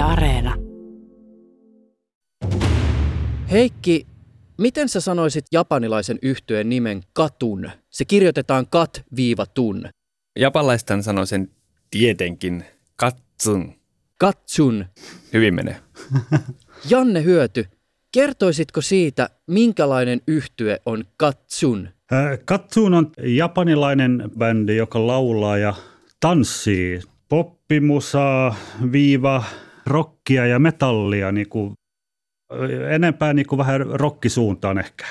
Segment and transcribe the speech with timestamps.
[0.00, 0.54] Yle Areena.
[3.50, 4.06] Heikki,
[4.58, 7.70] miten sä sanoisit japanilaisen yhtyeen nimen Katun?
[7.90, 9.88] Se kirjoitetaan kat-tun.
[10.38, 11.50] Japanlaistan sanoo sen
[11.90, 12.64] tietenkin
[12.96, 13.72] katsun.
[14.18, 14.84] Katsun.
[15.32, 15.76] Hyvin menee.
[16.90, 17.66] Janne Hyöty,
[18.12, 21.88] kertoisitko siitä, minkälainen yhtye on Katsun?
[22.12, 25.74] Äh, Katsun on japanilainen bändi, joka laulaa ja
[26.20, 28.56] tanssii poppimusaa,
[28.92, 29.44] viiva,
[29.90, 31.74] rockia ja metallia, niin kuin,
[32.90, 35.06] enempää niin kuin vähän rockisuuntaan ehkä.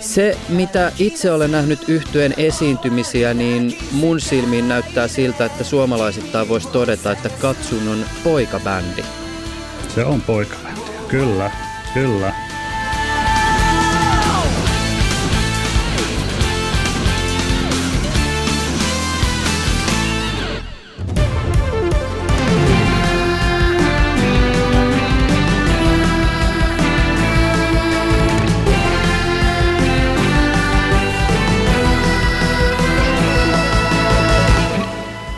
[0.00, 6.68] Se, mitä itse olen nähnyt yhtyeen esiintymisiä, niin mun silmiin näyttää siltä, että suomalaisittain voisi
[6.68, 9.23] todeta, että Katsun on poikabändi.
[9.94, 11.50] Se on poikabändi, kyllä,
[11.94, 12.32] kyllä.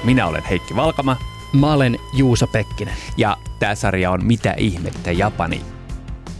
[0.04, 1.35] Minä olen Heikki Valkama.
[1.52, 2.94] Mä olen Juusa Pekkinen.
[3.16, 5.60] Ja tämä sarja on Mitä ihmettä Japani.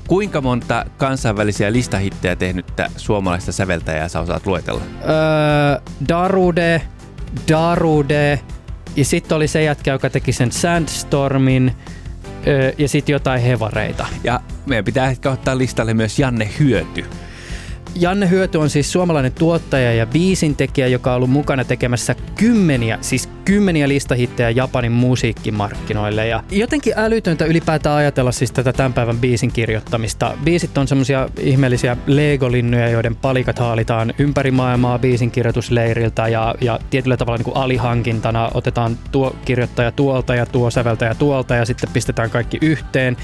[0.09, 4.81] Kuinka monta kansainvälisiä listahittejä tehnyttä suomalaista säveltäjää sä osaat luetella?
[5.01, 6.83] Öö, Darude,
[7.49, 8.41] Darude,
[8.97, 11.73] ja sitten oli se jätkä, joka teki sen Sandstormin,
[12.47, 14.07] öö, ja sitten jotain hevareita.
[14.25, 17.05] Ja meidän pitää ehkä ottaa listalle myös Janne Hyöty.
[18.01, 23.29] Janne Hyöty on siis suomalainen tuottaja ja biisintekijä, joka on ollut mukana tekemässä kymmeniä, siis
[23.45, 26.27] kymmeniä listahittejä Japanin musiikkimarkkinoille.
[26.27, 30.35] Ja jotenkin älytöntä ylipäätään ajatella siis tätä tämän päivän biisin kirjoittamista.
[30.45, 37.17] Biisit on semmoisia ihmeellisiä legolinnuja, joiden palikat haalitaan ympäri maailmaa biisin kirjoitusleiriltä ja, ja tietyllä
[37.17, 42.31] tavalla niin kuin alihankintana otetaan tuo kirjoittaja tuolta ja tuo säveltäjä tuolta ja sitten pistetään
[42.31, 43.17] kaikki yhteen.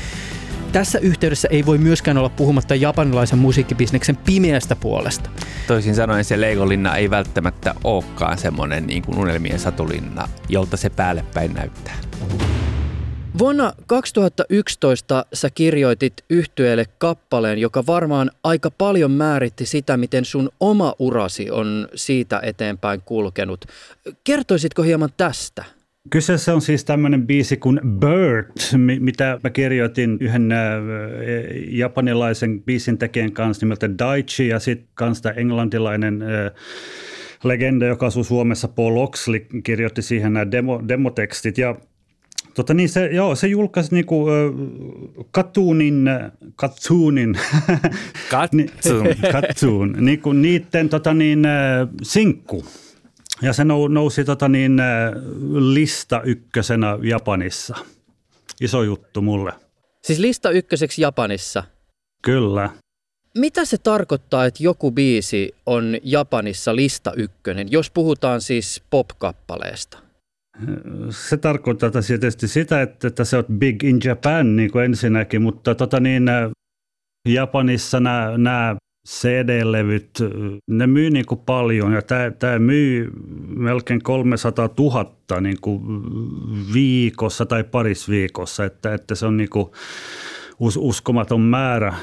[0.73, 5.31] Tässä yhteydessä ei voi myöskään olla puhumatta japanilaisen musiikkibisneksen pimeästä puolesta.
[5.67, 11.25] Toisin sanoen se Legolinna ei välttämättä olekaan semmoinen niin kuin unelmien satulinna, jolta se päälle
[11.35, 11.95] päin näyttää.
[13.39, 20.95] Vuonna 2011 sä kirjoitit yhtyeelle kappaleen, joka varmaan aika paljon määritti sitä, miten sun oma
[20.99, 23.65] urasi on siitä eteenpäin kulkenut.
[24.25, 25.65] Kertoisitko hieman tästä?
[26.11, 30.59] Kyseessä on siis tämmöinen biisi kuin Bird, mitä mä kirjoitin yhden äh,
[31.69, 36.29] japanilaisen biisin tekijän kanssa nimeltä Daichi ja sitten kanssa englantilainen äh,
[37.45, 41.59] legenda, joka asuu Suomessa, Paul Oxley, kirjoitti siihen nämä demo, demotekstit.
[41.59, 41.77] Ja
[42.55, 44.35] Tota niin, se, joo, se julkaisi niinku, äh,
[45.31, 46.11] Katuunin,
[46.57, 47.39] Katsuunin,
[48.31, 51.43] Katsuun, Katsuun niinku niiden tota niin,
[52.03, 52.65] sinkku.
[53.43, 54.77] Ja se nousi tota niin,
[55.75, 57.77] lista ykkösenä Japanissa.
[58.61, 59.53] Iso juttu mulle.
[60.03, 61.65] Siis lista ykköseksi Japanissa?
[62.23, 62.71] Kyllä.
[63.39, 69.99] Mitä se tarkoittaa, että joku biisi on Japanissa lista ykkönen, jos puhutaan siis pop-kappaleesta?
[71.11, 75.75] Se tarkoittaa tietysti sitä, että, että se on big in Japan niin kuin ensinnäkin, mutta
[75.75, 76.25] tota niin,
[77.29, 78.77] Japanissa nämä, nämä
[79.09, 80.19] CD-levyt,
[80.67, 83.11] ne myy niin kuin paljon ja tämä, tämä myy
[83.57, 85.83] melkein 300 000 niin kuin
[86.75, 89.71] viikossa tai paris viikossa, että, että se on niin kuin
[90.79, 91.95] uskomaton määrä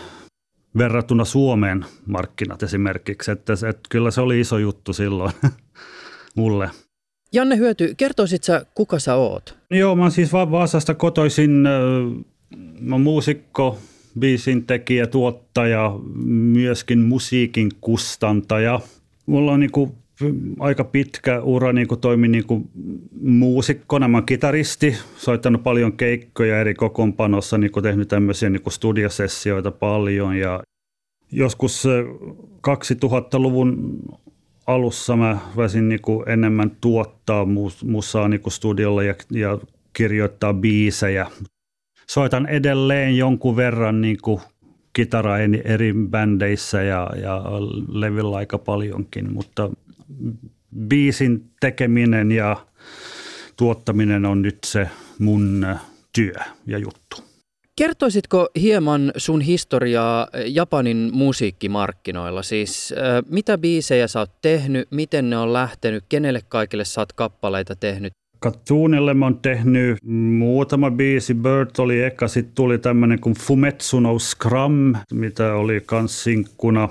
[0.77, 5.31] verrattuna Suomeen markkinat esimerkiksi, että, että kyllä se oli iso juttu silloin
[6.35, 6.69] mulle.
[7.33, 9.57] Janne Hyöty, kertoisit sä, kuka sä oot?
[9.71, 11.51] Joo, mä oon siis Vaasasta kotoisin,
[12.79, 13.77] mä muusikko,
[14.19, 18.79] biisin tekijä, tuottaja, myöskin musiikin kustantaja.
[19.25, 19.91] Mulla on niin kuin
[20.59, 22.69] aika pitkä ura niin kuin toimin niin kuin
[23.21, 24.07] muusikkona.
[24.07, 30.35] Mä kitaristi, soittanut paljon keikkoja eri kokoonpanossa, niin kuin tehnyt tämmöisiä niin kuin studiosessioita paljon
[30.35, 30.63] ja
[31.31, 31.83] joskus
[32.67, 33.99] 2000-luvun
[34.67, 37.47] alussa mä väsin niin kuin enemmän tuottaa
[37.83, 39.57] musaa niin kuin studiolla ja, ja
[39.93, 41.27] kirjoittaa biisejä
[42.09, 44.41] soitan edelleen jonkun verran niin kuin
[44.93, 47.43] kitaraa eri bändeissä ja, ja
[47.87, 49.69] levyllä aika paljonkin, mutta
[50.87, 52.65] biisin tekeminen ja
[53.57, 54.89] tuottaminen on nyt se
[55.19, 55.65] mun
[56.15, 56.33] työ
[56.67, 57.29] ja juttu.
[57.75, 62.43] Kertoisitko hieman sun historiaa Japanin musiikkimarkkinoilla?
[62.43, 62.93] Siis
[63.29, 68.13] mitä biisejä sä oot tehnyt, miten ne on lähtenyt, kenelle kaikille sä oot kappaleita tehnyt?
[68.41, 69.97] Katuunille mä oon tehnyt
[70.37, 71.33] muutama biisi.
[71.33, 76.89] Bird oli eka, sitten tuli tämmönen kuin Fumetsu no Scrum, mitä oli kans sinkkuna.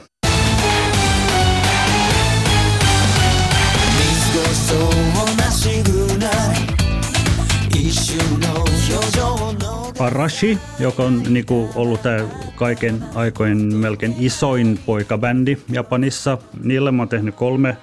[9.99, 16.39] Arashi, joka on niinku ollut tämä kaiken aikojen melkein isoin poikabändi Japanissa.
[16.65, 17.77] Niille mä oon tehnyt kolme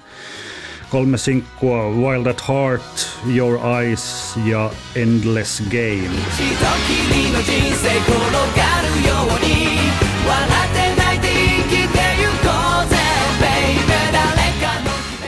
[0.90, 6.10] kolme sinkkua Wild at Heart, Your Eyes ja Endless Game.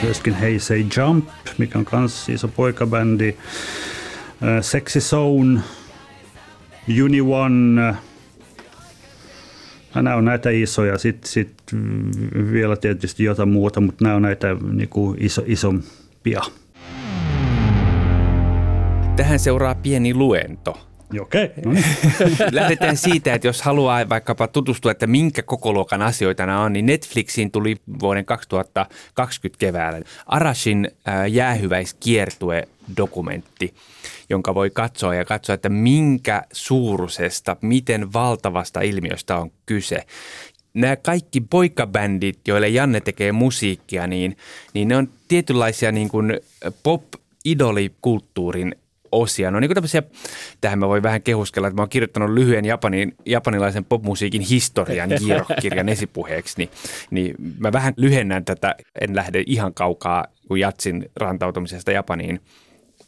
[0.03, 1.29] Myöskin Hey Say Jump,
[1.59, 3.37] mikä on kans iso poikabändi.
[4.61, 5.61] Sexy Zone,
[7.05, 7.95] Uni One,
[9.95, 11.55] nämä on näitä isoja, sitten sit
[12.53, 16.41] vielä tietysti jotain muuta, mutta nämä on näitä niinku iso, isompia.
[19.17, 20.88] Tähän seuraa pieni luento.
[21.21, 21.51] Okei.
[21.65, 21.85] No niin.
[22.53, 27.51] Lähdetään siitä, että jos haluaa vaikkapa tutustua, että minkä kokoluokan asioita nämä on, niin Netflixiin
[27.51, 30.91] tuli vuoden 2020 keväällä Arashin
[31.31, 33.75] jäähyväiskiertue dokumentti,
[34.31, 40.07] jonka voi katsoa ja katsoa, että minkä suuruisesta, miten valtavasta ilmiöstä on kyse.
[40.75, 44.37] Nämä kaikki poikabändit, joille Janne tekee musiikkia, niin,
[44.75, 46.41] niin ne on tietynlaisia niin kuin
[46.83, 48.75] pop-idolikulttuurin
[49.13, 49.51] osia.
[49.51, 50.03] No niin kuin tämmöisiä,
[50.61, 55.11] tähän mä voin vähän kehuskella, että mä oon kirjoittanut lyhyen Japanin, japanilaisen popmusiikin historian
[55.61, 56.71] kirjan esipuheeksi, niin,
[57.11, 62.41] niin mä vähän lyhennän tätä, en lähde ihan kaukaa kuin Jatsin rantautumisesta Japaniin.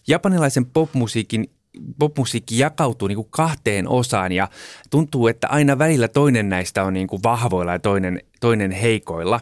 [0.08, 1.50] Japanilaisen popmusiikin
[1.98, 4.48] popmusiikki jakautuu niin kuin kahteen osaan ja
[4.90, 9.40] tuntuu, että aina välillä toinen näistä on niin kuin vahvoilla ja toinen, toinen heikoilla.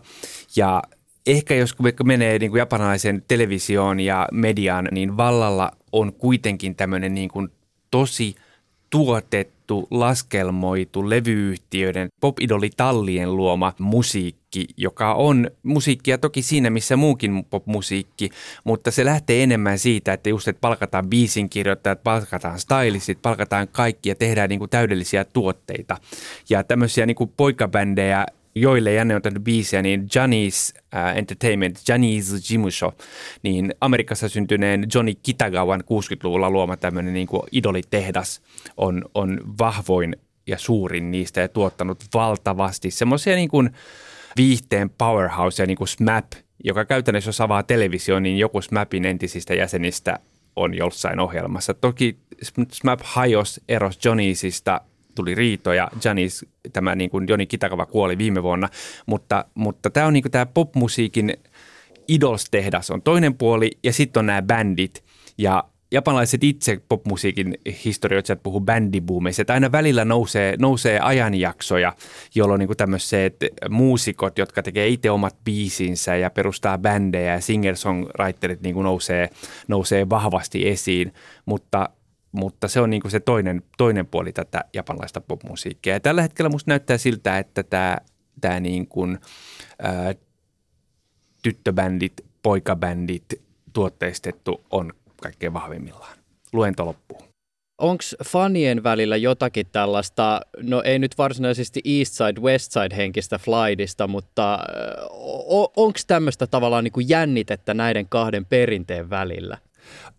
[0.57, 0.83] Ja
[1.29, 7.29] ehkä jos menee niin kuin japanilaisen televisioon ja mediaan, niin vallalla on kuitenkin tämmöinen niin
[7.29, 7.49] kuin
[7.91, 8.35] tosi
[8.91, 18.31] tuotettu, laskelmoitu levyyhtiöiden pop-idolitallien luoma musiikki, joka on musiikkia toki siinä, missä muukin popmusiikki,
[18.65, 24.15] mutta se lähtee enemmän siitä, että just että palkataan biisinkirjoittajat, palkataan stylistit, palkataan kaikki ja
[24.15, 25.97] tehdään niin kuin täydellisiä tuotteita.
[26.51, 28.27] Ja tämmöisiä niin kuin poikabändejä
[28.61, 32.93] joille Janne on tehnyt biisejä, niin Johnny's uh, Entertainment, Johnny's Jimusho,
[33.43, 38.43] niin Amerikassa syntyneen Johnny Kitagawan 60-luvulla luoma tämmöinen niin kuin idolitehdas
[38.77, 40.17] on, on vahvoin
[40.47, 43.71] ja suurin niistä ja tuottanut valtavasti semmoisia niin kuin
[44.37, 46.27] viihteen powerhouse ja niin kuin SMAP,
[46.65, 50.19] joka käytännössä jos avaa televisio, niin joku SMAPin entisistä jäsenistä
[50.57, 51.75] on jossain ohjelmassa.
[51.75, 52.19] Toki
[52.73, 54.88] SMAP hajos eros Johnny'sista
[55.19, 55.89] tuli riitoja.
[56.05, 58.69] Janis, tämä niin kuin Joni Kitakava kuoli viime vuonna,
[59.07, 61.37] mutta, mutta tämä on niin kuin tämä popmusiikin
[62.09, 65.05] Idols-tehdas on toinen puoli ja sitten on nämä bändit
[65.39, 71.93] ja japanilaiset itse popmusiikin historioitsijat puhuu bändibuumeista, että aina välillä nousee, nousee ajanjaksoja,
[72.35, 73.37] jolloin niin tämmöiset
[73.71, 79.31] muusikot, jotka tekee itse omat biisinsä ja perustaa bändejä ja singer-songwriterit niin nousee,
[79.69, 81.13] nousee vahvasti esiin,
[81.47, 81.89] mutta
[82.33, 85.93] mutta se on niin kuin se toinen, toinen puoli tätä japanlaista popmusiikkia.
[85.93, 87.97] Ja tällä hetkellä musta näyttää siltä, että tämä,
[88.41, 89.19] tämä niin kuin,
[89.83, 90.15] ää,
[91.43, 93.25] tyttöbändit, poikabändit
[93.73, 94.93] tuotteistettu on
[95.23, 96.19] kaikkein vahvimmillaan.
[96.53, 97.29] Luento loppuu.
[97.79, 104.07] Onko fanien välillä jotakin tällaista, no ei nyt varsinaisesti East Side, West Side henkistä flightista,
[104.07, 104.59] mutta
[105.77, 109.59] onko tämmöistä tavallaan niin kuin jännitettä näiden kahden perinteen välillä?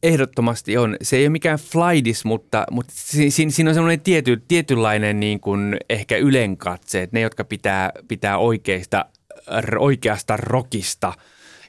[0.04, 0.98] Ehdottomasti on.
[1.02, 5.78] Se ei ole mikään flaidis, mutta, mutta siinä, siinä on semmoinen tiety, tietynlainen niin kuin
[5.90, 9.06] ehkä ylenkatse, että ne, jotka pitää, pitää oikeista,
[9.80, 11.14] oikeasta rockista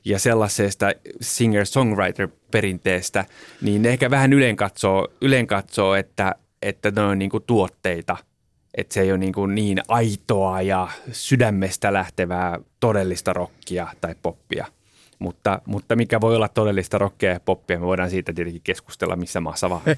[0.04, 3.25] ja sellaisesta singer-songwriter-perinteestä,
[3.62, 8.16] niin ne ehkä vähän ylenkatsoo, ylenkatsoo että, että ne on niin kuin tuotteita–
[8.75, 14.66] että se ei ole niin, kuin niin aitoa ja sydämestä lähtevää todellista rockia tai poppia–
[15.20, 19.40] mutta, mutta mikä voi olla todellista rockia ja poppia, me voidaan siitä tietenkin keskustella missä
[19.40, 19.82] maassa vaan.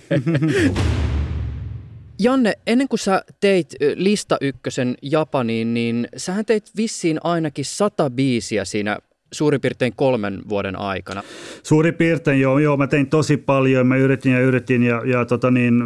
[2.19, 8.65] Janne, ennen kuin sä teit lista ykkösen Japaniin, niin sähän teit vissiin ainakin sata biisiä
[8.65, 8.99] siinä
[9.33, 11.23] suurin piirtein kolmen vuoden aikana.
[11.63, 15.51] Suurin piirtein joo, joo mä tein tosi paljon, mä yritin ja yritin ja, ja tota
[15.51, 15.83] niin,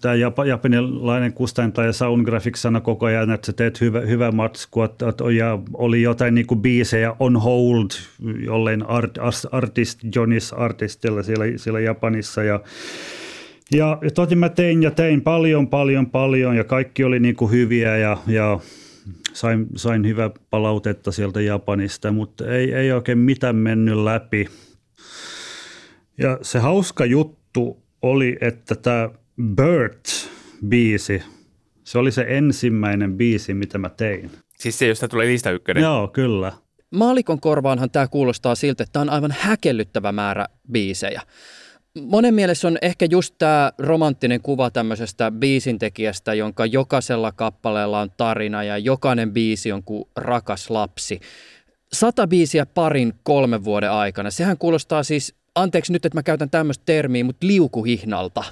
[0.00, 0.14] tämä
[0.46, 5.58] japanilainen kustantaja Soundgraphics sanoi koko ajan, että sä teet hyvä, hyvä matsku, että, että, ja
[5.74, 7.88] oli jotain niin kuin biisejä on hold
[8.44, 9.18] jollein art,
[9.52, 12.60] artist, Johnny's artistilla siellä, siellä Japanissa ja
[13.72, 17.50] ja, ja totin mä tein ja tein paljon, paljon, paljon ja kaikki oli niin kuin
[17.50, 18.60] hyviä ja, ja
[19.32, 24.48] sain, sain hyvää palautetta sieltä Japanista, mutta ei, ei oikein mitään mennyt läpi.
[26.18, 29.10] Ja se hauska juttu oli, että tämä
[29.42, 31.22] Burt-biisi,
[31.84, 34.30] se oli se ensimmäinen biisi, mitä mä tein.
[34.58, 35.82] Siis se, josta tulee lista ykkönen?
[35.82, 36.52] Joo, kyllä.
[36.90, 41.22] Maalikon korvaanhan tämä kuulostaa siltä, että tämä on aivan häkellyttävä määrä biisejä.
[42.00, 48.62] Monen mielessä on ehkä just tämä romanttinen kuva tämmöisestä biisintekijästä, jonka jokaisella kappaleella on tarina
[48.62, 51.20] ja jokainen biisi on kuin rakas lapsi.
[51.92, 54.30] Sata biisiä parin kolmen vuoden aikana.
[54.30, 58.44] Sehän kuulostaa siis anteeksi nyt, että mä käytän tämmöistä termiä, mutta liukuhihnalta.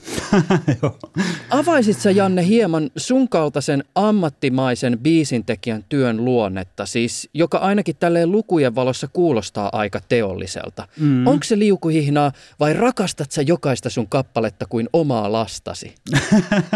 [1.50, 8.74] Avaisit sä Janne hieman sun kaltaisen ammattimaisen biisintekijän työn luonnetta, siis joka ainakin tälleen lukujen
[8.74, 10.88] valossa kuulostaa aika teolliselta.
[11.00, 11.26] Mm.
[11.26, 15.94] Onko se liukuhihnaa vai rakastat sä jokaista sun kappaletta kuin omaa lastasi?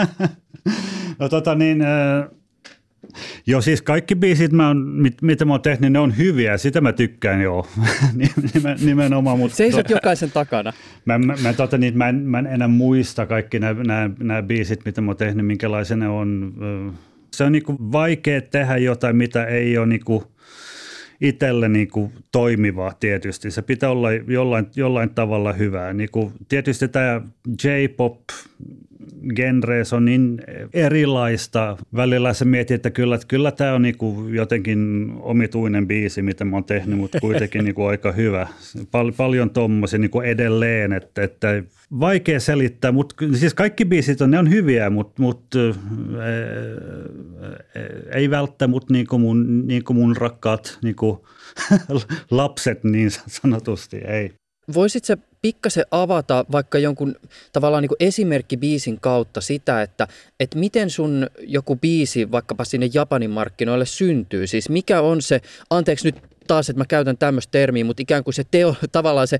[1.18, 2.37] no tota niin, äh
[3.46, 6.56] Joo, siis kaikki biisit, mä on, mit, mitä mä oon tehnyt, niin ne on hyviä.
[6.56, 7.66] Sitä mä tykkään, joo.
[8.86, 9.38] Nimenomaan.
[9.38, 10.72] Mutta Seisot to, jokaisen takana.
[11.04, 15.00] Mä, mä, mä, tota, niin, mä, en, mä en enää muista kaikki nämä biisit, mitä
[15.00, 16.54] mä oon tehnyt, minkälaisia ne on.
[17.34, 20.24] Se on niinku vaikea tehdä jotain, mitä ei ole niinku
[21.20, 23.50] itselle niinku toimivaa tietysti.
[23.50, 25.92] Se pitää olla jollain, jollain tavalla hyvää.
[25.92, 27.20] Niinku, tietysti tämä
[27.64, 28.20] J-pop,
[29.36, 31.76] genrees on niin erilaista.
[31.96, 36.56] Välillä se mietit, että kyllä, että kyllä tämä on niinku jotenkin omituinen biisi, mitä mä
[36.56, 38.48] oon tehnyt, mutta kuitenkin niinku aika hyvä.
[38.90, 41.62] Pal- paljon tuommoisia niinku edelleen, että, että
[42.00, 45.58] vaikea selittää, mutta siis kaikki biisit on, ne on hyviä, mutta, mutta
[48.14, 51.18] ei välttämättä niin kuin mun, niin kuin mun rakkaat niin kuin
[52.30, 54.32] lapset niin sanotusti, ei.
[54.74, 55.04] Voisit
[55.42, 57.14] pikkasen avata vaikka jonkun
[57.52, 60.08] tavallaan niin esimerkki biisin kautta sitä, että,
[60.40, 64.46] että miten sun joku biisi vaikkapa sinne Japanin markkinoille syntyy?
[64.46, 65.40] Siis mikä on se,
[65.70, 69.38] anteeksi nyt taas, että mä käytän tämmöistä termiä, mutta ikään kuin se teo, tavallaan se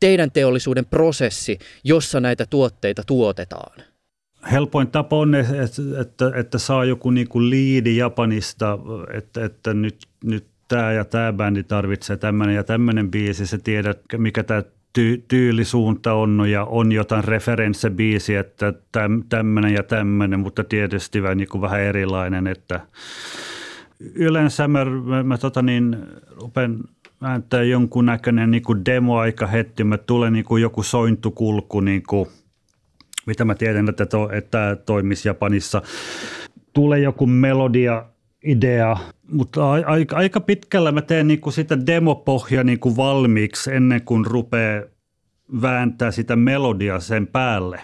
[0.00, 3.82] teidän teollisuuden prosessi, jossa näitä tuotteita tuotetaan?
[4.52, 8.78] Helpoin tapa on, että, että, että saa joku niin kuin liidi Japanista,
[9.12, 14.00] että, että nyt, nyt tämä ja tämä bändi tarvitsee tämmöinen ja tämmöinen biisi, sä tiedät,
[14.16, 14.62] mikä tämä
[14.98, 21.60] ty- tyylisuunta on ja on jotain referenssebiisiä, että täm, tämmöinen ja tämmöinen, mutta tietysti niin
[21.60, 22.80] vähän erilainen, että
[24.14, 25.96] yleensä mä, mä, mä tota niin,
[26.40, 26.78] rupean
[27.22, 32.28] ääntää jonkunnäköinen niin kuin demoaika heti, mä tulee niin kuin joku sointukulku, niin kuin,
[33.26, 35.82] mitä mä tiedän, että, to, että tämä toimisi Japanissa.
[36.72, 38.04] Tulee joku melodia,
[38.44, 38.96] idea,
[39.28, 44.82] mutta aika, aika pitkällä mä teen niinku sitä demopohja niinku valmiiksi ennen kuin rupeaa
[45.62, 47.80] vääntää sitä melodia sen päälle.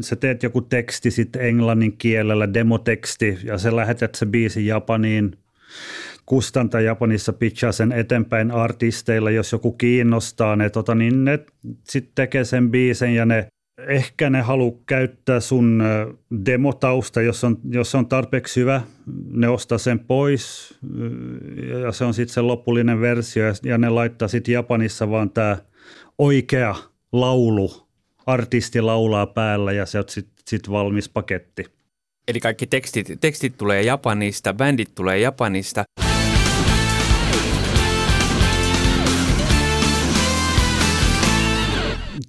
[0.00, 5.38] Sä teet joku teksti sitten englannin kielellä, demoteksti, ja sä lähetät se biisi Japaniin.
[6.26, 11.38] Kustanta Japanissa pitchaa sen eteenpäin artisteilla, jos joku kiinnostaa ne, tota, niin ne
[11.84, 13.46] sitten tekee sen biisen ja ne
[13.78, 15.82] ehkä ne haluaa käyttää sun
[16.46, 18.82] demotausta, jos on, jos on tarpeeksi hyvä,
[19.30, 20.74] ne ostaa sen pois
[21.82, 25.56] ja se on sitten se lopullinen versio ja ne laittaa sitten Japanissa vaan tämä
[26.18, 26.74] oikea
[27.12, 27.86] laulu,
[28.26, 31.64] artisti laulaa päällä ja se on sitten sit valmis paketti.
[32.28, 35.84] Eli kaikki tekstit, tekstit tulee Japanista, bändit tulee Japanista.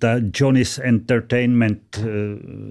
[0.06, 1.82] Tämä Johnny's Entertainment,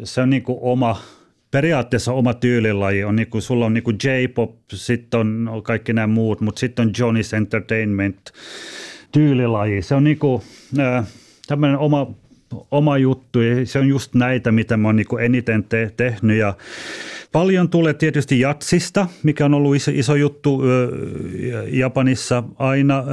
[0.04, 1.02] se on niinku oma,
[1.50, 3.04] periaatteessa oma tyylilaji.
[3.04, 7.36] On niinku, sulla on niinku J-pop, sitten on kaikki nämä muut, mutta sitten on Johnny's
[7.36, 8.32] Entertainment
[9.12, 9.82] tyylilaji.
[9.82, 10.42] Se on niinku,
[10.78, 11.06] äh,
[11.46, 12.14] tämmöinen oma,
[12.70, 16.54] oma juttu ja se on just näitä, mitä mä oon niinku eniten te- tehnyt ja
[17.34, 20.62] Paljon tulee tietysti jatsista, mikä on ollut iso, iso juttu
[21.70, 22.42] Japanissa.
[22.58, 23.04] Aina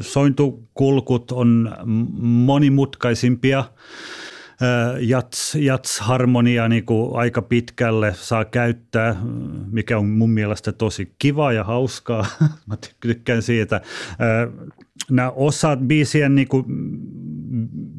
[0.00, 1.76] sointukulkut on
[2.20, 3.64] monimutkaisimpia.
[5.00, 9.16] Jats, jats-harmonia niin kuin aika pitkälle saa käyttää,
[9.70, 12.26] mikä on mun mielestä tosi kiva ja hauskaa.
[12.66, 13.80] Mä tykkään siitä.
[15.10, 16.64] Nämä osat biisien, niin kuin,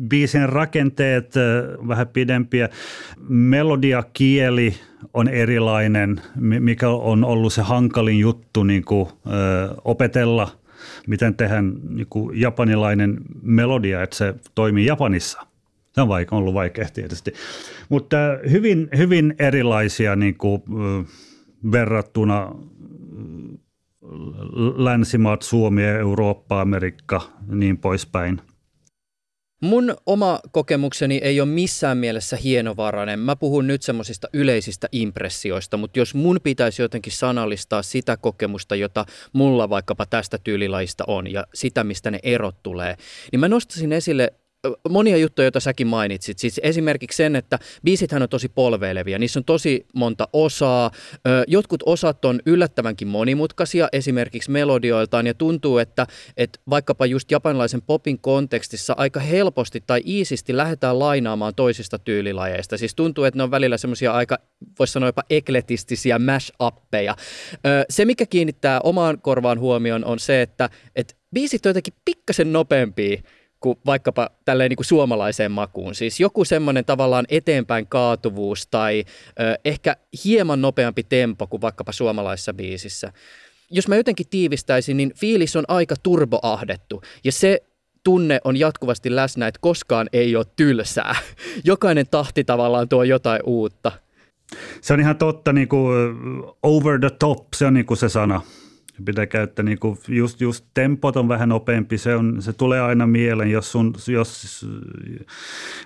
[0.10, 1.34] biisien rakenteet
[1.88, 2.70] vähän pidempiä,
[3.30, 4.76] melodiakieli–
[5.14, 10.52] on erilainen, mikä on ollut se hankalin juttu niin kuin, ö, opetella,
[11.08, 15.48] miten tehdään niin kuin japanilainen melodia, että se toimii Japanissa.
[15.94, 17.34] Se on vaikka, ollut vaikea tietysti.
[17.90, 18.18] Mutta
[18.52, 20.64] hyvin, hyvin erilaisia niin kuin,
[21.72, 22.56] verrattuna
[24.76, 28.42] länsimaat, Suomi, Eurooppa, Amerikka, niin poispäin.
[29.62, 33.20] Mun oma kokemukseni ei ole missään mielessä hienovarainen.
[33.20, 39.06] Mä puhun nyt semmoisista yleisistä impressioista, mutta jos mun pitäisi jotenkin sanallistaa sitä kokemusta, jota
[39.34, 42.96] mulla vaikkapa tästä tyylilajista on ja sitä, mistä ne erot tulee,
[43.32, 44.34] niin mä nostasin esille
[44.90, 46.40] monia juttuja, joita säkin mainitsit.
[46.40, 50.92] Siis esimerkiksi sen, että biisithän on tosi polveilevia, niissä on tosi monta osaa.
[51.48, 58.20] Jotkut osat on yllättävänkin monimutkaisia esimerkiksi melodioiltaan ja tuntuu, että, että vaikkapa just japanilaisen popin
[58.20, 62.78] kontekstissa aika helposti tai iisisti lähdetään lainaamaan toisista tyylilajeista.
[62.78, 64.38] Siis tuntuu, että ne on välillä semmoisia aika,
[64.80, 67.16] voisi sanoa jopa ekletistisiä mash-appeja.
[67.90, 73.22] Se, mikä kiinnittää omaan korvaan huomioon on se, että, että biisit on jotenkin pikkasen nopeampia
[73.60, 75.96] kuin vaikkapa tälleen niin kuin suomalaiseen makuun.
[75.96, 79.04] Siis joku semmoinen tavallaan eteenpäin kaatuvuus tai
[79.40, 79.96] ö, ehkä
[80.26, 83.14] hieman nopeampi tempo kuin vaikkapa suomalaisessa biisissä.
[83.72, 87.64] Jos mä jotenkin tiivistäisin, niin fiilis on aika turboahdettu ja se
[88.04, 91.16] tunne on jatkuvasti läsnä, että koskaan ei ole tylsää.
[91.64, 93.92] Jokainen tahti tavallaan tuo jotain uutta.
[94.82, 96.16] Se on ihan totta, niin kuin
[96.64, 98.42] over the top, se on niin kuin se sana
[99.06, 103.08] pitää käyttää niin kuin just, just tempot on vähän nopeampi, se, on, se tulee aina
[103.08, 104.66] mieleen, jos, sun, jos,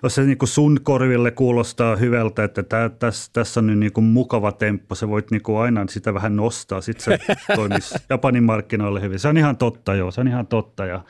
[0.03, 3.93] jos se niin kuin sun korville kuulostaa hyvältä, että tää, tässä, tässä on nyt niin
[3.93, 8.43] kuin mukava temppo, se voit niin kuin aina sitä vähän nostaa, sitten se toimisi Japanin
[8.43, 9.19] markkinoille hyvin.
[9.19, 10.85] Se on ihan totta, joo, se on ihan totta.
[10.85, 11.03] Ja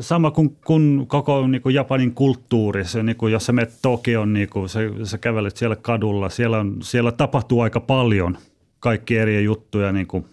[0.00, 4.32] sama kuin, kuin koko niin kuin Japanin kulttuuri, se, niin kuin, jos sä menet Tokioon,
[4.32, 8.38] niin kuin, sä, sä kävelet siellä kadulla, siellä, on, siellä tapahtuu aika paljon
[8.80, 10.24] kaikki eri juttuja, niin kuin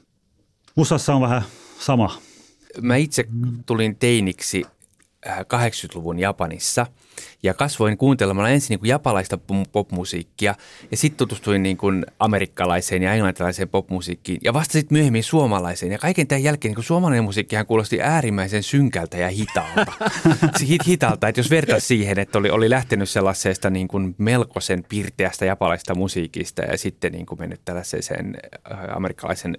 [0.76, 1.42] Musassa on vähän
[1.80, 2.18] sama.
[2.82, 3.26] Mä itse
[3.66, 4.64] tulin teiniksi
[5.28, 6.86] 80-luvun äh, Japanissa
[7.44, 9.40] ja kasvoin kuuntelemalla ensin niin kuin japalaista
[9.72, 10.56] popmusiikkia
[10.92, 15.92] ja sitten tutustuin niin kuin amerikkalaiseen ja englantilaiseen popmusiikkiin ja vasta sitten myöhemmin suomalaiseen.
[15.92, 19.92] Ja kaiken tämän jälkeen niin kuin suomalainen musiikkihan kuulosti äärimmäisen synkältä ja hitaalta.
[20.68, 25.46] Hit, hitaalta, että jos vertaisi siihen, että oli, oli lähtenyt sellaisesta niin kuin melkoisen pirteästä
[25.46, 28.38] japalaista musiikista ja sitten niin kuin mennyt tällaiseen
[28.72, 29.58] äh, amerikkalaisen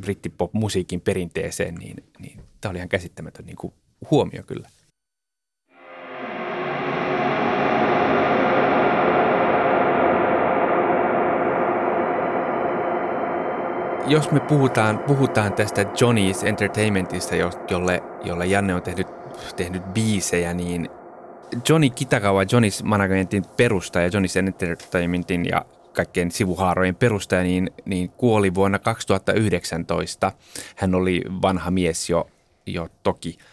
[0.00, 3.72] brittipop-musiikin perinteeseen, niin, niin tämä oli ihan käsittämätön niin kuin
[4.10, 4.68] huomio kyllä.
[14.06, 17.34] Jos me puhutaan, puhutaan tästä Johnny's Entertainmentista,
[17.70, 19.06] jolle, jolle Janne on tehnyt,
[19.56, 20.88] tehnyt biisejä, niin
[21.68, 28.78] Johnny Kitagawa, Johnny's Managementin perustaja, Johnny's Entertainmentin ja kaikkien sivuhaarojen perustaja, niin, niin kuoli vuonna
[28.78, 30.32] 2019.
[30.76, 32.28] Hän oli vanha mies jo,
[32.66, 33.38] jo toki–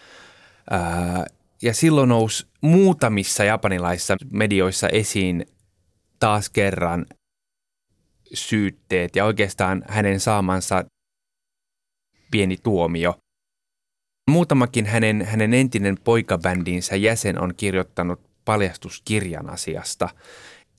[1.61, 5.45] ja silloin nousi muutamissa japanilaisissa medioissa esiin
[6.19, 7.05] taas kerran
[8.33, 10.85] syytteet ja oikeastaan hänen saamansa
[12.31, 13.15] pieni tuomio.
[14.31, 20.09] Muutamakin hänen, hänen entinen poikabändinsä jäsen on kirjoittanut paljastuskirjan asiasta,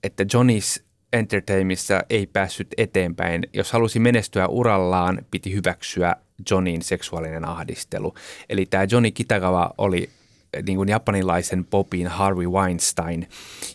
[0.03, 3.43] että Johnny's Entertainmissa ei päässyt eteenpäin.
[3.53, 6.17] Jos halusi menestyä urallaan, piti hyväksyä
[6.51, 8.15] Johnin seksuaalinen ahdistelu.
[8.49, 10.11] Eli tämä Johnny Kitagawa oli
[10.53, 13.29] eh, niin kuin japanilaisen popin Harvey Weinstein,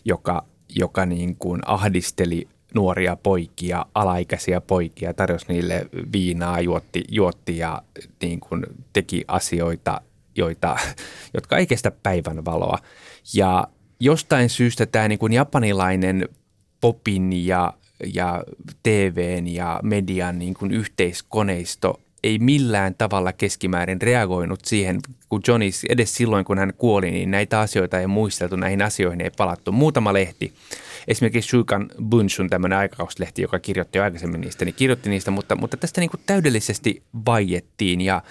[0.04, 7.82] joka, joka niin kuin ahdisteli nuoria poikia, alaikäisiä poikia, tarjosi niille viinaa, juotti, juotti ja
[8.22, 10.00] niin kuin teki asioita,
[10.36, 10.76] joita,
[11.34, 12.78] jotka ei kestä päivänvaloa.
[13.34, 13.66] Ja
[14.00, 16.28] jostain syystä tämä niin kuin japanilainen
[16.80, 17.72] popin ja,
[18.14, 18.44] ja
[18.82, 26.14] TVn ja median niin kuin yhteiskoneisto ei millään tavalla keskimäärin reagoinut siihen, kun Johnny edes
[26.14, 29.72] silloin, kun hän kuoli, niin näitä asioita ei muisteltu, näihin asioihin ei palattu.
[29.72, 30.54] Muutama lehti,
[31.08, 35.76] esimerkiksi Shukan Bunshun, tämmöinen aikakauslehti, joka kirjoitti jo aikaisemmin niistä, niin kirjoitti niistä, mutta, mutta
[35.76, 38.22] tästä niin kuin täydellisesti vaiettiin ja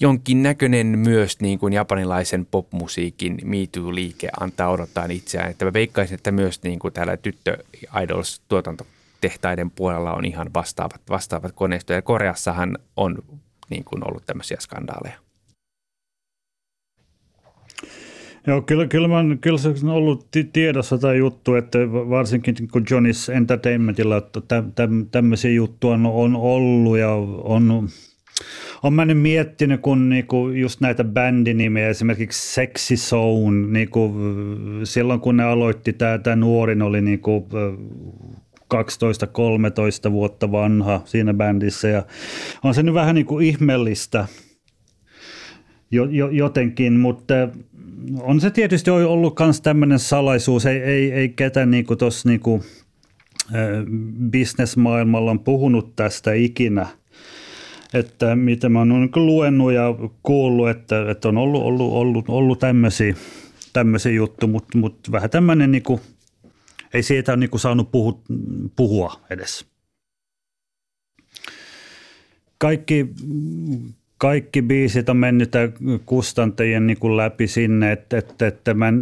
[0.00, 5.50] jonkin näköinen myös niin kuin japanilaisen popmusiikin Me Too-liike antaa odottaa itseään.
[5.50, 7.58] Että mä veikkaisin, että myös niin kuin täällä tyttö
[8.02, 8.86] Idols tuotanto
[9.22, 11.98] tehtaiden puolella on ihan vastaavat, vastaavat koneistoja.
[11.98, 13.18] Ja Koreassahan on
[13.70, 15.18] niin kuin ollut tämmöisiä skandaaleja.
[18.46, 23.32] Joo, kyllä, kyllä, mä, kyllä se on ollut tiedossa tämä juttu, että varsinkin kun Johnny's
[23.34, 27.88] Entertainmentilla että tämmöisiä juttuja on, on ollut ja on,
[28.82, 34.14] on mä nyt miettinyt, kun niinku just näitä bändinimiä, esimerkiksi Sexy Zone, niinku,
[34.84, 37.48] silloin kun ne aloitti, tämä nuorin oli niinku
[40.08, 41.88] 12-13 vuotta vanha siinä bändissä.
[41.88, 42.02] Ja
[42.64, 44.26] on se nyt vähän niin kuin ihmeellistä
[45.90, 47.34] jo, jo, jotenkin, mutta
[48.20, 52.62] on se tietysti ollut myös tämmöinen salaisuus, ei, ei, ei ketään niin tuossa niin kuin,
[54.30, 56.86] bisnesmaailmalla on puhunut tästä ikinä,
[57.94, 62.58] että mitä mä oon niin luennut ja kuullut, että, että on ollut, ollut, ollut, ollut
[62.58, 63.14] tämmöisiä,
[63.72, 66.00] tämmöisiä juttuja, mutta, mutta vähän tämmöinen niin kuin
[66.94, 68.22] ei siitä ole niin saanut puhu,
[68.76, 69.66] puhua edes.
[72.58, 73.06] Kaikki,
[74.18, 75.52] kaikki biisit on mennyt
[76.06, 78.92] kustantajien niin kuin läpi sinne, että, että, että mä,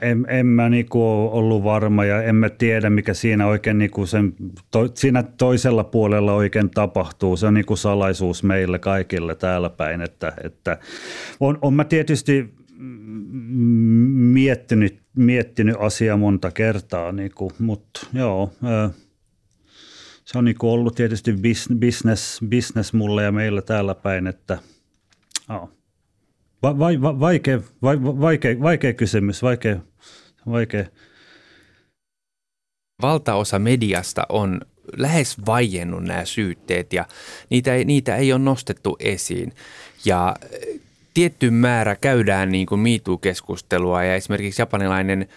[0.00, 4.34] en, en mä niinku ollut varma ja en mä tiedä, mikä siinä oikein niinku sen,
[4.70, 7.36] to, siinä toisella puolella oikein tapahtuu.
[7.36, 10.00] Se on niinku salaisuus meille kaikille täällä päin.
[10.00, 10.78] Että, että
[11.40, 12.54] on, on mä tietysti
[14.14, 18.52] miettinyt, miettinyt asiaa monta kertaa, niinku, mutta joo,
[20.24, 21.32] se on niinku ollut tietysti
[21.80, 24.58] business, business mulle ja meillä täällä päin, että.
[26.62, 29.76] Va, vai, va, vaikea, vai, vaikea, vaikea kysymys, vaikea,
[30.46, 30.84] vaikea.
[33.02, 34.60] Valtaosa mediasta on
[34.96, 37.06] lähes vaiennut nämä syytteet ja
[37.50, 39.52] niitä ei, niitä ei ole nostettu esiin.
[40.04, 40.36] Ja
[41.16, 45.28] tietty määrä käydään niin kuin MeToo-keskustelua ja esimerkiksi japanilainen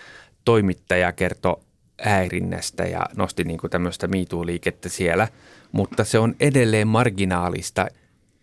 [0.46, 1.62] toimittaja kertoi
[2.02, 5.28] häirinnästä ja nosti niin kuin tämmöistä MeToo-liikettä siellä,
[5.72, 7.88] mutta se on edelleen marginaalista.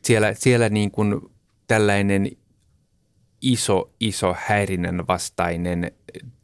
[0.03, 1.21] Siellä, siellä niin kuin
[1.67, 2.31] tällainen
[3.43, 5.93] iso, iso häirinnän vastainen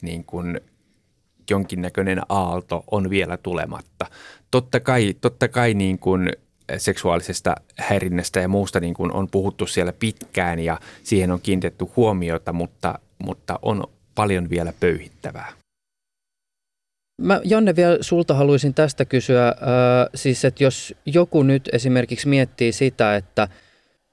[0.01, 0.61] niin kuin
[1.49, 4.05] jonkinnäköinen aalto on vielä tulematta.
[4.51, 6.31] Totta kai, totta kai niin kuin
[6.77, 12.53] seksuaalisesta häirinnästä ja muusta niin kuin on puhuttu siellä pitkään ja siihen on kiinnitetty huomiota,
[12.53, 13.83] mutta, mutta on
[14.15, 15.53] paljon vielä pöyhittävää.
[17.21, 19.55] Mä Janne vielä sulta haluaisin tästä kysyä, äh,
[20.15, 23.47] siis että jos joku nyt esimerkiksi miettii sitä, että–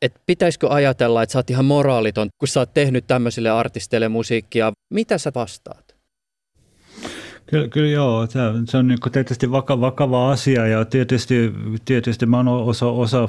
[0.03, 4.73] että pitäisikö ajatella, että sä oot ihan moraaliton, kun sä oot tehnyt tämmöisille artisteille musiikkia.
[4.95, 5.90] Mitä sä vastaat?
[7.51, 8.27] Kyllä, kyllä joo,
[8.67, 11.53] se, on niin tietysti vaka, vakava asia ja tietysti,
[11.85, 13.29] tietysti mä oon osa, osa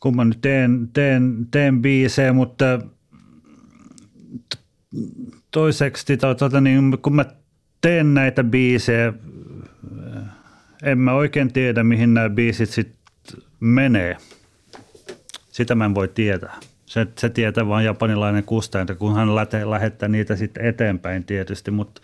[0.00, 2.80] kun mä nyt teen, teen, teen biisejä, mutta
[5.50, 7.24] toiseksi tota, niin, kun mä
[7.80, 9.12] teen näitä biisejä,
[10.82, 12.98] en mä oikein tiedä, mihin nämä biisit sitten
[13.60, 14.16] menee.
[15.50, 16.60] Sitä mä en voi tietää.
[16.90, 22.00] Se, se tietää vain japanilainen kustantaja, kun hän lähettää niitä sitten eteenpäin tietysti, mutta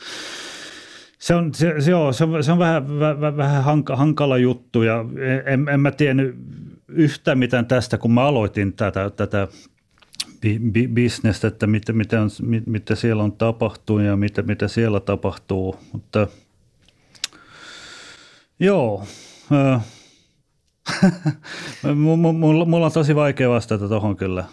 [1.18, 5.04] se on, se, se, joo, se on, se on vähän, vähän, vähän hankala juttu ja
[5.46, 6.36] en, en mä tiennyt
[6.88, 9.48] yhtään mitään tästä, kun mä aloitin tätä, tätä
[10.94, 12.30] bisnestä, että mitä, mitä, on,
[12.66, 16.26] mitä siellä on tapahtunut ja mitä, mitä siellä tapahtuu, mutta
[18.60, 19.04] joo,
[21.94, 24.44] mulla, mulla on tosi vaikea vastata tuohon kyllä.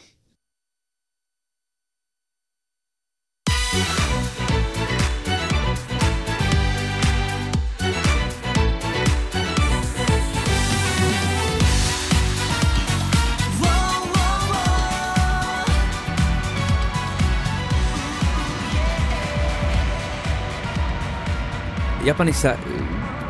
[22.04, 22.58] Japanissa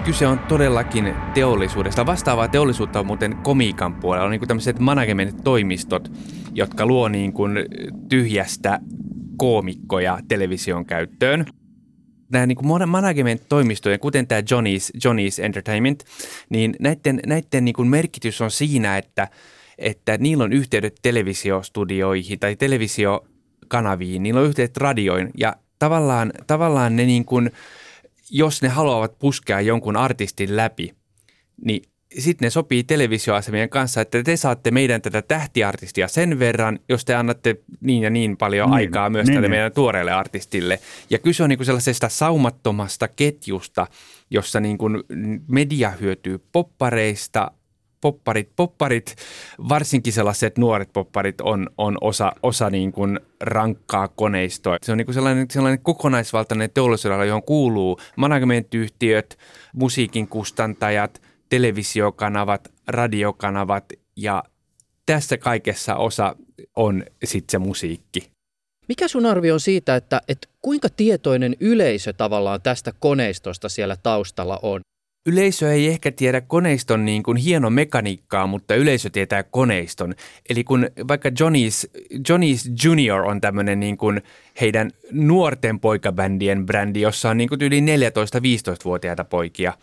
[0.06, 2.06] kyse on todellakin teollisuudesta.
[2.06, 4.26] Vastaavaa teollisuutta on muuten komiikan puolella.
[4.26, 6.12] On niin tämmöiset management-toimistot,
[6.54, 7.52] jotka luo niin kuin
[8.10, 8.80] tyhjästä
[9.38, 11.46] koomikkoja television käyttöön.
[12.32, 16.04] Nämä niin kuin management-toimistojen, kuten tämä Johnny's, Johnny's Entertainment,
[16.50, 19.28] niin näiden, näiden niin kuin merkitys on siinä, että,
[19.78, 27.06] että niillä on yhteydet televisiostudioihin tai televisiokanaviin, niillä on yhteydet radioin ja tavallaan, tavallaan ne
[27.06, 27.52] niin kuin–
[28.32, 30.94] jos ne haluavat puskea jonkun artistin läpi,
[31.66, 31.84] niin
[32.20, 37.16] sitten ne sopii televisioasemien kanssa, että te saatte meidän tätä tähtiartistia sen verran, jos te
[37.16, 39.52] annatte niin ja niin paljon niin, aikaa myös niin, tälle niin.
[39.52, 40.80] meidän tuoreelle artistille.
[41.10, 43.88] Ja kyse on niin kuin sellaisesta saumattomasta ketjusta,
[44.30, 45.04] jossa niin kuin
[45.48, 47.52] media hyötyy poppareista,
[48.04, 49.16] popparit, popparit,
[49.70, 54.78] varsinkin sellaiset nuoret popparit on, on osa, osa niin kuin rankkaa koneistoa.
[54.82, 59.38] Se on niin kuin sellainen, sellainen kokonaisvaltainen teollisuudella, johon kuuluu managementyhtiöt,
[59.74, 63.86] musiikin kustantajat, televisiokanavat, radiokanavat
[64.16, 64.44] ja
[65.06, 66.36] tässä kaikessa osa
[66.76, 68.30] on sitten se musiikki.
[68.88, 74.60] Mikä sun arvio on siitä, että, että kuinka tietoinen yleisö tavallaan tästä koneistosta siellä taustalla
[74.62, 74.82] on?
[75.26, 80.16] Yleisö ei ehkä tiedä koneiston niin kuin hieno mekaniikkaa, mutta yleisö tietää koneiston.
[80.50, 84.22] Eli kun vaikka Johnny's, Johnny's Junior on tämmöinen niin kuin
[84.62, 89.74] heidän nuorten poikabändien brändi, jossa on niin kuin yli 14-15-vuotiaita poikia.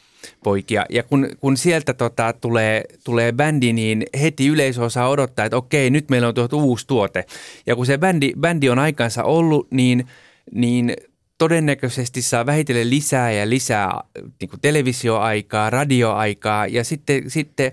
[0.45, 0.87] poikia.
[0.91, 5.91] Ja kun, kun sieltä tota, tulee, tulee bändi, niin heti yleisö osaa odottaa, että okei,
[5.91, 7.25] nyt meillä on tuot uusi tuote.
[7.67, 10.07] Ja kun se bändi, bändi on aikansa ollut, niin,
[10.53, 10.97] niin
[11.41, 14.01] todennäköisesti saa vähitellen lisää ja lisää
[14.41, 16.67] niin kuin televisioaikaa, radioaikaa.
[16.67, 17.73] Ja sitten, sitten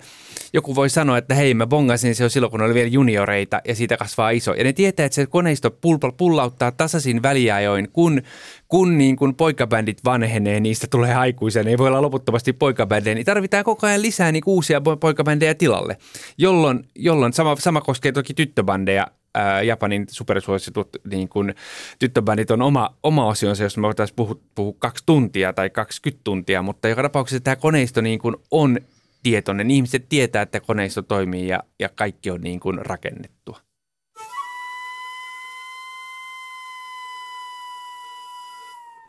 [0.54, 3.76] joku voi sanoa, että hei mä bongasin se jo silloin, kun oli vielä junioreita ja
[3.76, 4.54] siitä kasvaa iso.
[4.54, 5.72] Ja ne tietää, että se koneisto
[6.18, 8.22] pullauttaa tasaisin väliajoin, kun,
[8.68, 13.26] kun niin kun poikabändit vanhenee, niistä tulee aikuisia, ne ei voi olla loputtomasti poikabändejä, niin
[13.26, 15.98] tarvitaan koko ajan lisää niin uusia poikabändejä tilalle,
[16.38, 21.54] jolloin, jolloin sama, sama koskee toki tyttöbandeja, ää, Japanin supersuositut niin kun,
[22.00, 26.62] tyttöbändit on oma, oma osionsa, jos me voitaisiin puhua, puhua kaksi tuntia tai 20 tuntia,
[26.62, 28.78] mutta joka tapauksessa tämä koneisto niin kun on
[29.24, 29.72] tietoinen.
[29.72, 33.60] Ihmiset tietää, että koneisto toimii ja, ja kaikki on niin kuin rakennettua.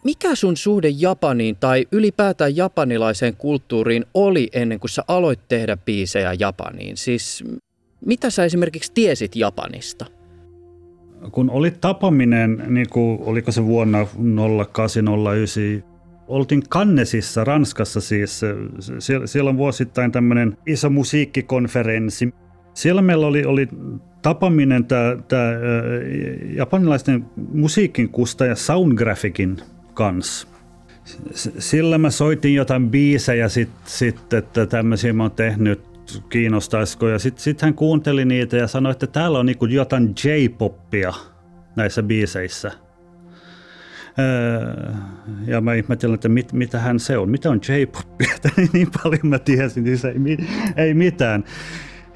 [0.05, 6.35] Mikä sun suhde Japaniin tai ylipäätään japanilaiseen kulttuuriin oli ennen kuin sä aloit tehdä biisejä
[6.39, 6.97] Japaniin?
[6.97, 7.45] Siis
[8.07, 10.18] mitä sä esimerkiksi tiesit Japanista?
[11.33, 14.07] Kun oli tapaminen, niin kuin, oliko se vuonna
[14.73, 15.85] 0809,
[16.29, 18.41] oltiin Cannesissa, Ranskassa siis.
[18.99, 22.35] Siellä, siellä on vuosittain tämmöinen iso musiikkikonferenssi.
[22.75, 23.69] Siellä meillä oli, oli
[24.23, 25.17] tapaminen tämä,
[26.55, 29.57] japanilaisten musiikin kustaja Soundgraphikin
[29.95, 30.49] kanssa.
[31.59, 35.88] Sillä mä soitin jotain biisejä sitten, sit, että tämmöisiä mä oon tehnyt,
[36.29, 37.09] kiinnostaisiko.
[37.09, 41.13] Ja sitten sit hän kuunteli niitä ja sanoi, että täällä on niinku jotain J-poppia
[41.77, 42.73] näissä biiseissä–
[44.19, 44.93] Öö,
[45.47, 48.35] ja mä ihmettelin, että mit, mitähän se on, mitä on J-popia,
[48.73, 50.39] niin paljon mä tiesin, niin se ei,
[50.77, 51.45] ei mitään.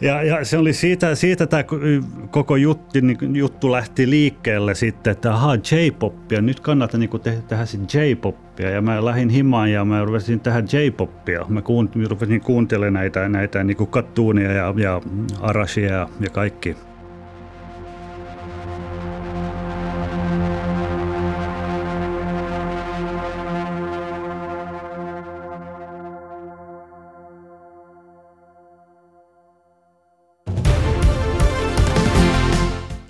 [0.03, 1.65] Ja, ja se oli siitä, siitä tämä
[2.31, 7.65] koko juttu, niin, juttu lähti liikkeelle sitten, että ahaa, J-poppia, nyt kannattaa niin tehdä, tehdä
[7.95, 8.71] J-poppia.
[8.71, 11.45] Ja mä lähdin himaan ja mä rupesin tehdä J-poppia.
[11.49, 15.01] Mä kuun, rupesin kuuntelemaan näitä, näitä niin kattuunia ja, ja
[15.41, 16.77] arashia ja, ja kaikki.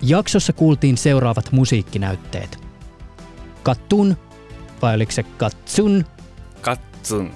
[0.05, 2.59] Jaksossa kuultiin seuraavat musiikkinäytteet.
[3.63, 4.17] Kattun,
[4.81, 6.05] vai oliko se Katsun?
[6.61, 7.31] Katsun.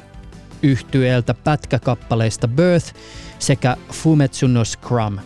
[0.63, 2.93] Yhtyeeltä pätkäkappaleista Birth
[3.39, 5.17] sekä Fumetsu no Scrum.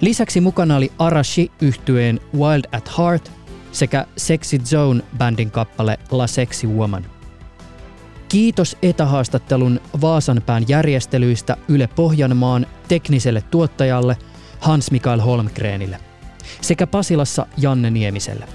[0.00, 3.32] Lisäksi mukana oli Arashi yhtyeen Wild at Heart
[3.72, 7.06] sekä Sexy Zone-bändin kappale La Sexy Woman.
[8.28, 14.16] Kiitos etähaastattelun Vaasanpään järjestelyistä Yle Pohjanmaan tekniselle tuottajalle
[14.60, 16.00] Hans Mikael Holmgrenille
[16.60, 18.48] sekä Pasilassa Janne Niemiselle.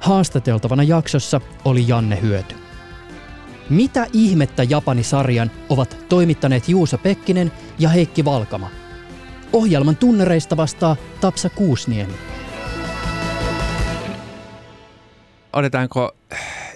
[0.00, 2.54] Haastateltavana jaksossa oli Janne Hyöty.
[3.70, 8.70] Mitä ihmettä Japani-sarjan ovat toimittaneet Juuso Pekkinen ja Heikki Valkama?
[9.52, 12.14] Ohjelman tunnereista vastaa Tapsa Kuusniemi.
[15.52, 16.16] Otetaanko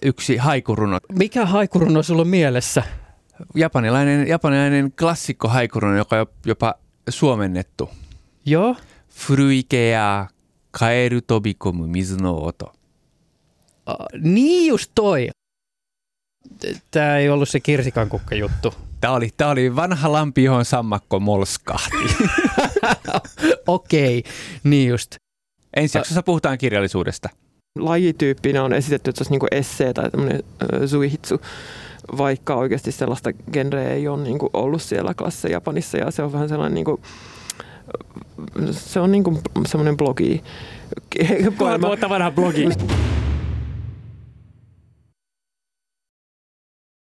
[0.03, 0.99] yksi haikuruno?
[1.19, 2.83] Mikä haikuruno sulla on mielessä?
[3.55, 6.75] Japanilainen, japanilainen klassikko haikuruno, joka on jopa
[7.09, 7.91] suomennettu.
[8.47, 8.77] Joo.
[9.28, 10.30] 古池や
[10.72, 12.72] カエル飛び込む水の音。
[13.86, 15.30] Uh, niin just toi.
[16.92, 18.74] Tämä ei ollut se kirsikan kukka juttu.
[19.02, 21.98] Tämä oli, tämä oli vanha lampi, johon sammakko molskahti.
[23.68, 24.32] Okei, okay,
[24.64, 25.16] niin just.
[25.76, 27.30] Ensi jaksossa puhutaan kirjallisuudesta.
[27.80, 30.44] Lajityyppinä on esitetty, että se olisi niin essee tai tämmöinen
[30.86, 31.42] suihitsu,
[32.18, 36.50] vaikka oikeasti sellaista genreä ei ole niin ollut siellä klassissa Japanissa ja se on vähän
[36.50, 37.02] sellainen niin kuin,
[38.71, 40.43] se on niin kuin semmoinen blogi.
[41.59, 42.69] Puolet vuotta vanha blogi.